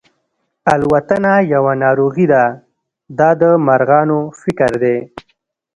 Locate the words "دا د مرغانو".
3.17-4.19